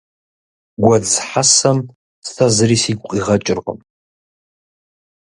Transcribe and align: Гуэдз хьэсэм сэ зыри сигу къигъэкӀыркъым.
Гуэдз 0.83 1.13
хьэсэм 1.29 1.77
сэ 2.31 2.45
зыри 2.55 2.77
сигу 2.83 3.07
къигъэкӀыркъым. 3.09 3.79